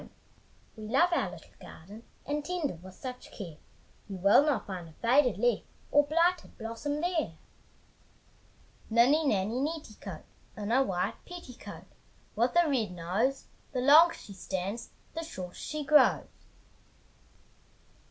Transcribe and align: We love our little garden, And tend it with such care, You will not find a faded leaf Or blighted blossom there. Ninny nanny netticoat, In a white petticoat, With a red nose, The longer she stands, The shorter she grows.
We 0.75 0.87
love 0.87 1.13
our 1.13 1.29
little 1.29 1.53
garden, 1.59 2.03
And 2.25 2.43
tend 2.43 2.71
it 2.71 2.81
with 2.81 2.95
such 2.95 3.29
care, 3.31 3.57
You 4.09 4.15
will 4.17 4.43
not 4.43 4.65
find 4.65 4.89
a 4.89 4.93
faded 4.93 5.37
leaf 5.37 5.61
Or 5.91 6.07
blighted 6.07 6.57
blossom 6.57 7.01
there. 7.01 7.35
Ninny 8.89 9.23
nanny 9.27 9.59
netticoat, 9.59 10.23
In 10.57 10.71
a 10.71 10.81
white 10.81 11.23
petticoat, 11.27 11.85
With 12.35 12.55
a 12.57 12.67
red 12.67 12.93
nose, 12.93 13.45
The 13.73 13.81
longer 13.81 14.15
she 14.15 14.33
stands, 14.33 14.89
The 15.13 15.21
shorter 15.23 15.53
she 15.53 15.83
grows. 15.85 16.47